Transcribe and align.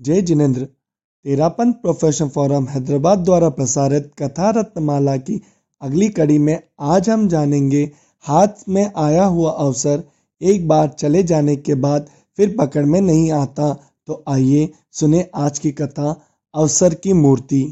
जय 0.00 0.20
Jinendra. 0.20 0.64
Terapanth 1.24 1.72
profession 1.74 2.28
forum 2.28 2.66
Hyderabad 2.66 3.18
द्वारा 3.18 3.48
प्रसारित 3.48 4.10
कथा 4.18 4.50
रत्नमाला 4.50 5.16
की 5.16 5.40
अगली 5.82 6.08
कड़ी 6.08 6.38
में 6.38 6.58
आज 6.80 7.10
हम 7.10 7.28
जानेंगे, 7.28 7.82
हाथ 8.24 8.48
में 8.68 8.92
आया 8.96 9.24
हुआ 9.24 9.50
अवसर, 9.50 10.02
एक 10.42 10.68
बार 10.68 10.88
चले 10.88 11.22
जाने 11.22 11.56
के 11.56 11.74
बाद 11.74 12.08
फिर 12.38 12.54
पकड़ 12.58 12.84
में 12.84 13.00
नहीं 13.00 13.30
आता। 13.32 13.72
तो 14.06 14.22
आइए 14.28 14.72
सुने 14.92 15.30
आज 15.34 15.58
की 15.58 15.70
कथा, 15.72 16.14
अवसर 16.54 16.94
की 16.94 17.12
मूर्ति। 17.12 17.62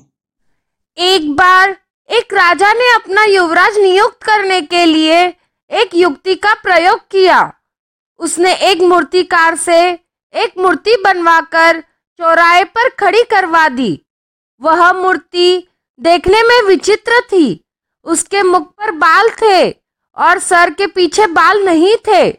एक 0.98 1.30
बार 1.36 1.76
एक 2.10 2.34
राजा 2.34 2.72
ने 2.72 2.94
अपना 2.94 3.24
युवराज 3.24 3.78
नियुक्त 3.78 4.22
करने 4.22 4.60
के 4.60 4.84
लिए 4.84 5.24
एक 5.70 5.94
युक्ति 5.94 6.34
का 6.34 6.54
प्रयोग 6.54 6.98
किया। 7.10 7.52
उसने 8.20 8.54
एक 8.70 8.82
मूर्तिकार 8.82 9.56
से 9.56 9.78
एक 10.34 10.58
मूर्ति 10.58 10.96
बनवाकर 11.04 11.82
चौराहे 12.18 12.64
पर 12.64 12.88
खड़ी 12.88 13.22
करवा 13.22 13.68
दी। 13.68 14.06
वह 14.60 14.92
मूर्ति 14.92 15.68
देखने 16.00 16.42
में 16.42 16.62
विचित्र 16.62 17.20
थी। 17.20 17.64
उसके 18.04 18.42
मुख 18.42 18.70
पर 18.72 18.90
बाल 18.90 19.30
थे 19.42 19.70
और 20.16 20.38
सर 20.38 20.70
के 20.70 20.86
पीछे 20.86 21.26
बाल 21.26 21.64
नहीं 21.64 21.96
थे। 22.08 22.30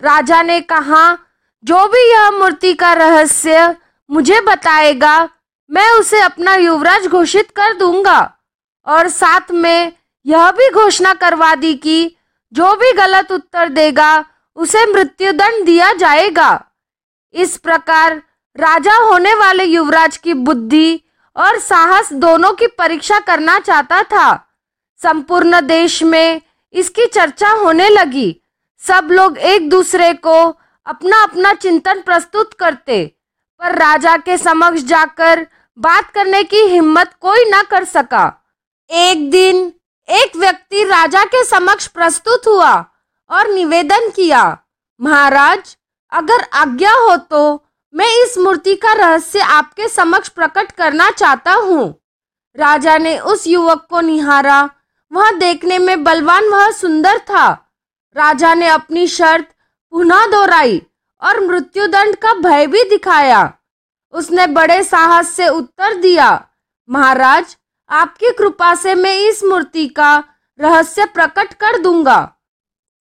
राजा 0.00 0.42
ने 0.42 0.60
कहा, 0.60 1.18
जो 1.64 1.86
भी 1.86 2.10
यह 2.12 2.30
मूर्ति 2.30 2.74
का 2.74 2.92
रहस्य 2.92 3.76
मुझे 4.10 4.40
बताएगा, 4.40 5.28
मैं 5.70 5.90
उसे 5.90 6.20
अपना 6.20 6.54
युवराज 6.54 7.06
घोषित 7.06 7.50
कर 7.50 7.74
दूँगा। 7.74 8.38
और 8.86 9.08
साथ 9.08 9.50
में 9.50 9.92
यह 10.26 10.50
भी 10.50 10.70
घोषणा 10.70 11.14
करवा 11.14 11.54
दी 11.54 11.74
कि 11.74 12.16
जो 12.52 12.74
भी 12.74 12.92
गलत 12.92 13.32
उत्तर 13.32 13.68
देगा, 13.68 14.24
उसे 14.56 14.86
मृत्युदंड 14.86 15.64
दिया 15.64 15.92
जाएगा। 15.92 16.64
इस 17.34 17.56
प्रकार 17.56 18.22
राजा 18.56 18.96
होने 18.98 19.34
वाले 19.34 19.64
युवराज 19.64 20.16
की 20.16 20.34
बुद्धि 20.34 21.00
और 21.36 21.58
साहस 21.58 22.12
दोनों 22.12 22.52
की 22.52 22.66
परीक्षा 22.68 23.18
करना 23.20 23.58
चाहता 23.58 24.02
था। 24.02 24.34
संपूर्ण 25.00 25.60
देश 25.60 26.02
में 26.02 26.40
इसकी 26.74 27.06
चर्चा 27.06 27.50
होने 27.54 27.88
लगी। 27.88 28.40
सब 28.82 29.08
लोग 29.10 29.38
एक 29.38 29.68
दूसरे 29.70 30.12
को 30.14 30.38
अपना 30.86 31.22
अपना 31.22 31.52
चिंतन 31.54 32.00
प्रस्तुत 32.00 32.52
करते, 32.54 33.04
पर 33.60 33.74
राजा 33.74 34.16
के 34.16 34.36
समक्ष 34.38 34.82
जाकर 34.84 35.46
बात 35.78 36.10
करने 36.10 36.42
की 36.44 36.62
हिम्मत 36.64 37.12
कोई 37.20 37.44
न 37.46 37.62
कर 37.62 37.84
सका। 37.84 38.24
एक 38.90 39.30
दिन 39.30 39.72
एक 40.08 40.36
व्यक्ति 40.36 40.84
राजा 40.84 41.24
के 41.24 41.44
समक्ष 41.44 41.86
प्रस्तुत 41.88 42.46
हुआ 42.46 42.72
और 43.30 43.48
निवेदन 43.48 44.08
किया, 44.10 44.58
महाराज, 45.00 45.76
अगर 46.12 46.46
आज्ञा 46.54 46.92
हो 46.92 47.16
तो 47.16 47.62
मूर्ति 48.38 48.74
का 48.74 48.92
रहस्य 48.92 49.40
आपके 49.40 49.88
समक्ष 49.88 50.28
प्रकट 50.28 50.72
करना 50.72 51.10
चाहता 51.10 51.52
हूँ। 51.52 51.88
राजा 52.56 52.96
ने 52.98 53.18
उस 53.18 53.46
युवक 53.46 53.86
को 53.90 54.00
निहारा। 54.00 54.62
वह 55.12 55.30
देखने 55.30 55.78
में 55.78 56.04
बलवान, 56.04 56.48
वह 56.48 56.70
सुंदर 56.70 57.18
था। 57.20 57.46
राजा 58.16 58.54
ने 58.54 58.68
अपनी 58.68 59.06
शर्त 59.06 59.48
पुनः 59.92 60.26
दोहराई 60.26 60.80
और 61.22 61.40
मृत्युदंड 61.40 62.16
का 62.16 62.32
भय 62.34 62.66
भी 62.66 62.82
दिखाया। 62.82 63.52
उसने 64.14 64.46
बड़े 64.46 64.82
साहस 64.82 65.28
से 65.28 65.48
उत्तर 65.48 65.94
दिया, 65.94 66.28
महाराज, 66.88 67.56
आपकी 67.90 68.30
कृपा 68.32 68.74
से 68.74 68.94
मैं 68.94 69.16
इस 69.18 69.42
मूर्ति 69.44 69.86
का 69.88 70.16
रहस्य 70.58 71.04
प्रकट 71.04 71.52
कर 71.54 71.78
दूँगा। 71.78 72.18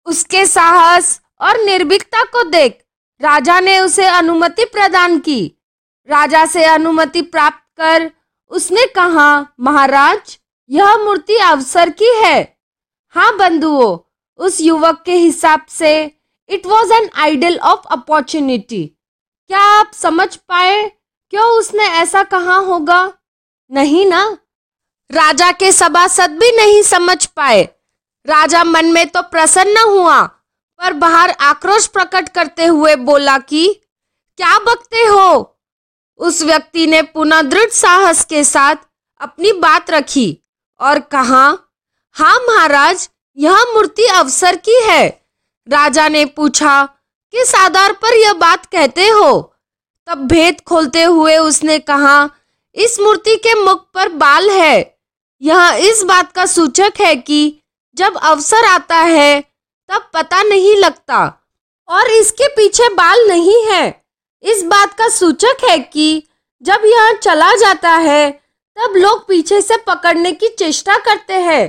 उसके 0.06 0.44
साहस 0.46 1.20
और 1.40 1.60
निर्भीकता 1.60 2.22
को 2.24 2.42
देख 2.42 2.78
राजा 3.20 3.60
ने 3.60 3.78
उसे 3.80 4.06
अनुमति 4.06 4.64
प्रदान 4.64 5.18
की। 5.18 5.58
राजा 6.10 6.46
से 6.46 6.64
अनुमति 6.64 7.22
प्राप्त 7.22 7.76
कर 7.76 8.10
उसने 8.48 8.86
कहा, 8.86 9.46
महाराज, 9.60 10.38
यह 10.70 10.96
मूर्ति 10.96 11.36
अवसर 11.36 11.90
की 11.90 12.12
है। 12.24 12.58
हाँ 13.08 13.36
बंधुओं, 13.36 13.98
उस 14.36 14.60
युवक 14.60 15.02
के 15.06 15.14
हिसाब 15.14 15.66
से 15.68 16.18
it 16.48 16.66
was 16.66 16.92
an 16.92 17.10
idle 17.14 17.58
of 17.58 17.80
opportunity 17.90 18.86
क्या 19.48 19.60
आप 19.60 19.90
समझ 19.94 20.36
पाए 20.36 20.92
क्यों 21.30 21.58
उसने 21.58 21.84
ऐसा 21.84 22.22
कहा 22.22 22.56
होगा? 22.56 23.12
नहीं 23.70 24.06
ना? 24.06 24.38
राजा 25.10 25.52
के 25.52 25.72
सभासद 25.72 26.30
भी 26.30 26.56
नहीं 26.56 26.82
समझ 26.82 27.26
पाए। 27.26 27.62
राजा 28.26 28.64
मन 28.64 28.86
में 28.86 29.06
तो 29.08 29.22
प्रसन्न 29.22 29.76
हुआ 29.76 30.30
पर 30.84 30.92
बाहर 30.92 31.30
आक्रोश 31.30 31.86
प्रकट 31.86 32.28
करते 32.28 32.64
हुए 32.64 32.96
बोला 32.96 33.38
कि, 33.38 33.80
क्या 34.36 34.58
बकते 34.58 34.96
हो? 34.96 35.58
उस 36.16 36.42
व्यक्ति 36.42 36.86
ने 36.86 37.02
पुनः 37.02 37.42
दृढ़ 37.42 37.70
साहस 37.70 38.24
के 38.24 38.44
साथ 38.44 38.76
अपनी 39.20 39.52
बात 39.52 39.90
रखी 39.90 40.38
और 40.80 40.98
कहा 40.98 41.58
हाँ 42.12 42.36
महाराज, 42.38 43.10
यह 43.36 43.62
मूर्ति 43.62 44.06
अवसर 44.06 44.56
की 44.56 44.80
है। 44.84 45.08
राजा 45.68 46.08
ने 46.08 46.24
पूछा, 46.24 46.84
किस 47.32 47.54
आधार 47.54 47.92
पर 47.92 48.14
यह 48.14 48.32
बात 48.32 48.66
कहते 48.66 49.08
हो? 49.08 49.54
तब 50.06 50.18
भेद 50.18 50.60
खोलते 50.60 51.02
हुए 51.02 51.36
उसने 51.36 51.78
कहा, 51.78 52.30
इस 52.74 53.00
मूर्ति 53.00 53.36
के 53.36 53.64
मुख 53.64 53.90
पर 53.94 54.08
बाल 54.08 54.50
है। 54.50 54.98
यह 55.40 55.70
इस 55.70 56.02
बात 56.02 56.32
का 56.32 56.46
सूचक 56.46 56.92
है 57.00 57.16
कि 57.16 57.62
जब 57.96 58.16
अवसर 58.16 58.64
आता 58.64 58.96
है 58.96 59.53
तब 59.88 60.10
पता 60.14 60.42
नहीं 60.42 60.76
लगता। 60.76 61.46
और 61.88 62.06
इसके 62.06 62.48
पीछे 62.48 62.88
बाल 62.88 63.28
नहीं 63.28 63.64
है। 63.64 64.04
इस 64.42 64.62
बात 64.62 64.94
का 64.94 65.08
सूचक 65.08 65.56
है 65.64 65.78
कि 65.78 66.28
जब 66.62 66.80
यह 66.84 67.12
चला 67.12 67.54
जाता 67.54 67.90
है, 67.90 68.30
तब 68.76 68.92
लोग 68.96 69.28
पीछे 69.28 69.60
से 69.60 69.76
पकड़ने 69.76 70.32
की 70.32 70.48
चेष्टा 70.48 70.98
करते 70.98 71.34
हैं। 71.34 71.68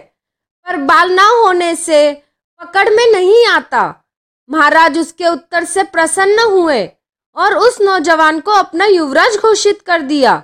पर 0.66 0.76
बाल 0.76 1.12
ना 1.12 1.28
होने 1.28 1.76
से 1.76 2.24
पकड़ 2.62 2.90
में 2.90 3.12
नहीं 3.12 3.48
आता। 3.48 4.06
महाराज 4.50 5.00
उसके 5.00 5.28
उत्तर 5.28 5.64
से 5.64 5.84
प्रसन्न 5.84 6.40
हुए 6.40 6.90
और 7.36 7.56
उस 7.56 7.82
नौजवान 7.82 8.40
को 8.40 8.52
अपना 8.52 8.86
युवराज 8.86 9.38
घोषित 9.38 9.82
कर 9.82 10.02
दिया। 10.02 10.44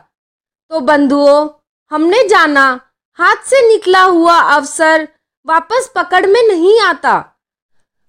तो 0.70 0.80
बंधुओं, 0.80 1.50
हमने 1.92 2.28
जाना, 2.28 2.82
हाथ 3.14 3.36
से 3.36 3.68
निकला 3.68 4.04
हुआ 4.04 4.40
अवसर 4.40 5.08
वापस 5.46 5.92
पकड़ 5.96 6.26
में 6.26 6.48
नहीं 6.48 6.80
आता। 6.82 7.31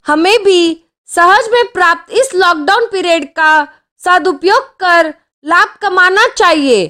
हमें 0.07 0.45
भी 0.45 0.85
सहज 1.09 1.49
में 1.53 1.65
प्राप्त 1.73 2.13
इस 2.13 2.35
लॉकडाउन 2.35 2.87
पीरियड 2.93 3.25
का 3.35 3.69
सदुपयोग 3.99 4.63
कर 4.81 5.15
लाभ 5.45 5.77
कमाना 5.83 6.27
चाहिए। 6.27 6.87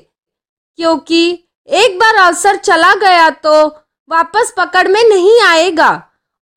क्योंकि 0.78 1.48
एक 1.68 1.98
बार 1.98 2.16
अवसर 2.16 2.56
चला 2.56 2.94
गया 2.94 3.28
तो 3.30 3.66
वापस 4.08 4.54
पकड़ 4.56 4.88
में 4.88 5.02
नहीं 5.08 5.40
आएगा। 5.40 5.90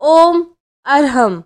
ओम 0.02 0.46
अरहम। 0.86 1.44